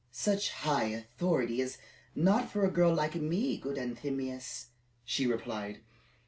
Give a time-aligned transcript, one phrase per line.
[0.09, 1.77] "Such high authority is
[2.15, 4.69] not for a girl like me, good Anthemius,"
[5.05, 5.81] she replied.